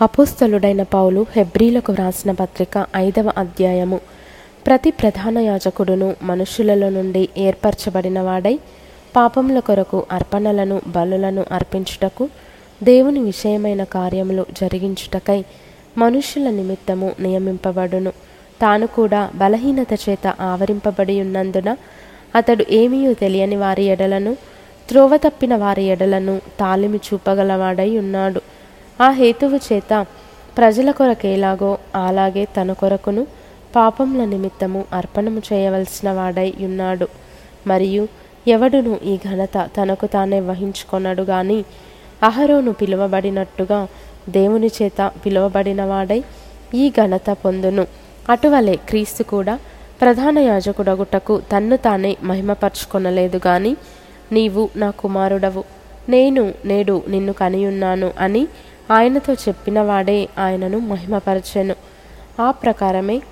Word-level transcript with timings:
అపోస్తలుడైన 0.00 0.82
పౌలు 0.82 1.26
హెబ్రీలకు 1.36 1.92
వ్రాసిన 1.92 2.32
పత్రిక 2.32 2.86
ఐదవ 2.96 3.32
అధ్యాయము. 3.38 4.00
ప్రతి 4.66 4.90
ప్రధాన 4.90 5.38
యాజకుడును 5.38 6.16
మనుషులలో 6.22 6.88
నుండి 6.88 7.28
ఏర్పరచబడిన 7.38 8.20
వాడై 8.20 8.58
పాపముల 9.16 9.58
కొరకు 9.58 10.06
అర్పణలను 10.12 10.82
బలులను 10.86 11.44
అర్పించుటకు 11.52 12.28
దేవుని 12.82 13.20
విషయమైన 13.20 13.84
కార్యములు 13.84 14.46
జరిగించుటకై 14.60 15.44
మనుష్యుల 15.98 16.50
నిమిత్తము 16.50 17.12
నియమింపబడును. 17.20 18.12
తాను 18.62 18.86
కూడా 18.86 19.30
బలహీనత 19.34 19.92
చేత 20.08 20.26
ఆవరింపబడి 20.40 21.20
ఉన్నందున 21.20 21.76
అతడు 22.36 22.64
ఏమీయూ 22.70 23.12
తెలియని 23.12 23.56
వారి 23.56 23.84
ఎడలను 23.84 24.36
త్రోవ 24.88 25.16
తప్పిన 25.16 25.56
వారి 25.56 25.84
ఎడలను 25.84 26.40
తాలిమి 26.60 26.96
చూపగలవాడై 26.96 27.98
ఉన్నాడు. 27.98 28.40
ఆ 29.00 29.10
హేతువు 29.10 29.56
చేత 29.56 30.06
ప్రజల 30.58 30.90
కొరకేలాగో 30.90 31.78
అలాగే 31.94 32.44
తన 32.44 32.72
కొరకును 32.72 33.26
పాపముల 33.76 34.24
నిమిత్తము 34.24 34.84
అర్పణము 34.92 35.42
చేయవలసిన 35.52 36.10
వాడై 36.10 36.54
ఉన్నాడు. 36.60 37.08
మరియు 37.66 38.08
ఎవడును 38.48 39.00
ఈ 39.04 39.16
ఘనత 39.16 39.70
తనకు 39.76 40.06
తానే 40.06 40.40
వహించుకొనడు 40.40 41.22
గాని 41.22 41.64
అహరోను 42.22 42.72
పిలువబడినట్టుగా 42.72 43.88
దేవుని 44.28 44.70
చేత 44.82 45.12
పిలువబడినవాడై 45.26 46.24
ఈ 46.74 46.90
ఘనత 46.90 47.30
పొందును. 47.30 47.86
అటువలే 48.28 48.76
క్రీస్తు 48.76 49.22
కూడా 49.22 49.58
ప్రధాన 50.00 50.38
యాజకుడగుటకు 50.38 51.42
తన్ను 51.52 51.76
తానే 51.76 52.16
మహిమపరుచుకొనలేదు 52.22 53.40
గాని 53.46 53.76
నీవు 54.32 54.68
నా 54.76 54.90
కుమారుడవు. 54.90 55.64
నేను 56.08 56.52
నేడు 56.64 57.02
నిన్ను 57.08 57.32
కనియున్నాను 57.32 58.12
అని 58.18 58.48
ఆయనతో 58.90 59.32
చెప్పినవాడే 59.32 60.28
ఆయనను 60.38 60.78
మహిమపరచెను. 60.78 61.74
ఆ 62.40 62.50
ప్రకారమే 62.50 63.22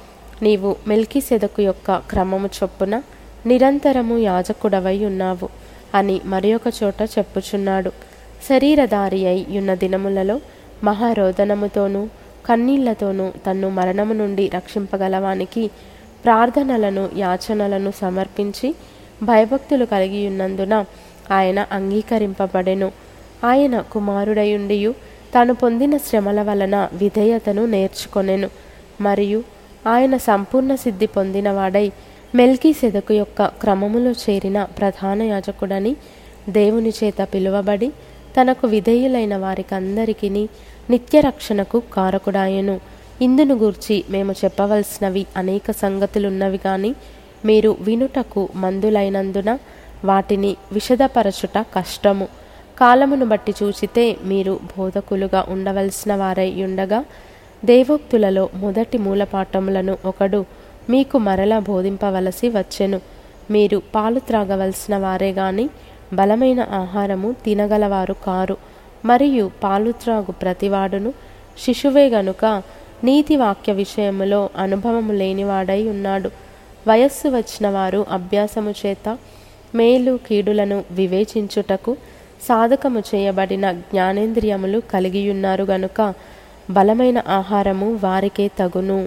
నీవు 0.42 0.76
మెల్కిసెదకు 0.86 1.62
యొక్క 1.62 1.96
క్రమము 1.98 2.46
చొప్పున 2.46 3.02
నిరంతరము 3.46 4.18
యాజకుడవై 4.18 5.04
ఉన్నావు 5.04 5.48
అని 5.94 6.20
మరి 6.24 6.54
ఒక 6.54 6.62
చోట 6.82 6.94
చెప్పుచున్నాడు. 7.18 7.90
శరీరధారి 8.48 9.26
అయి 9.26 9.58
ఉన్న 9.58 9.74
దినములలో 9.74 10.40
మహారోదనముతోనూ 10.84 12.08
కన్నీళ్ళతోనూ 12.46 13.30
తన్ను 13.46 13.68
మరణము 13.68 14.14
నుండి 14.14 14.50
రక్షింపగలవానికి 14.54 15.70
ప్రార్థనలను 16.24 17.10
యాచనలను 17.16 17.90
సమర్పించి 17.90 18.74
భయభక్తులు 19.22 19.84
కలిగి 19.84 20.28
ఉన్నందున 20.28 20.84
ఆయన 21.30 21.66
అంగీకరింపబడెను. 21.72 22.92
ఆయన 23.44 23.80
కుమారుడయుండియు 23.80 24.94
తాను 25.34 25.54
పొందిన 25.54 25.96
శ్రమల 25.96 26.42
వలన 26.42 26.88
విధేయతను 26.92 27.66
నేర్చుకొనెను. 27.66 28.50
మరియు 29.00 29.44
ఆయన 29.86 30.16
సంపూర్ణ 30.16 30.74
సిద్ధి 30.74 31.06
పొందినవాడై 31.06 31.92
మెల్కీ 32.34 32.72
సెదకు 32.72 33.12
యొక్క 33.12 33.46
క్రమములో 33.46 34.10
చేరిన 34.10 34.64
ప్రధాన 34.64 35.22
యాజకుడని 35.22 35.96
దేవుని 36.48 36.92
చేత 37.04 37.28
పిలువబడి 37.34 37.92
తనకు 38.40 38.66
విధేయులైన 38.66 39.36
వారికందరికీ 39.36 40.28
నిత్య 40.90 41.20
రక్షణకు 41.20 41.82
కారకుడాయను. 41.92 42.80
ఇందును 43.22 43.54
గూర్చి 43.54 44.04
మేము 44.10 44.34
చెప్పవలసినవి 44.44 45.26
అనేక 45.36 45.70
సంగతులున్నవి 45.70 46.58
కానీ 46.58 46.94
మీరు 47.44 47.76
వినుటకు 47.80 48.48
మందులైనందున 48.54 49.58
వాటిని 50.04 50.56
విషదపరచుట 50.72 51.58
కష్టము. 51.58 52.28
కాలమును 52.80 53.26
బట్టి 53.26 53.54
చూచితే 53.62 54.16
మీరు 54.24 54.60
బోధకులుగా 54.78 55.46
ఉండవలసిన 55.48 56.14
వారై 56.14 56.64
ఉండగా 56.64 57.04
దేవోక్తులలో 57.64 58.48
మొదటి 58.54 58.98
మూలపాఠములను 58.98 59.98
ఒకడు 60.04 60.44
మీకు 60.90 61.18
మరలా 61.18 61.58
బోధింపవలసి 61.58 62.48
వచ్చెను. 62.48 63.00
మీరు 63.50 63.82
పాలు 63.94 64.18
త్రాగవలసిన 64.18 64.96
వారే 64.96 65.32
గాని 65.32 65.70
బలమైన 66.12 66.60
ఆహారము 66.60 67.36
తినగలవారు 67.44 68.12
కారు. 68.12 68.56
మరియు 69.04 69.50
పాలు 69.62 69.92
త్రాగు 69.92 70.32
ప్రతివాడును 70.32 71.14
శిశువే 71.64 72.08
గనుక 72.08 72.62
నీతి 73.04 73.36
వాక్య 73.36 73.72
విషయములో 73.72 74.50
అనుభవము 74.56 75.12
లేనివాడై 75.12 75.88
ఉన్నాడు. 75.88 76.30
వయస్సు 76.88 77.28
వచ్చిన 77.28 77.68
వారు 77.68 78.06
అభ్యాసము 78.10 78.74
చేత 78.86 79.18
మేలు 79.74 80.18
కీడులను 80.26 80.84
వివేచించుటకు 80.90 81.96
సాధకము 82.48 83.00
చేయబడిన 83.10 83.72
జ్ఞానేంద్రియములు 83.72 84.78
కలిగియున్నారు 84.92 85.64
గనుక 85.64 86.14
బలమైన 86.70 87.18
ఆహారము 87.28 87.88
వారికే 88.04 88.46
తగును. 88.58 89.00